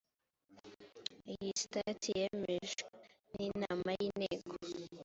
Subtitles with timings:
[1.31, 2.93] iyi sitati yemejwe
[3.35, 4.53] n inama y inteko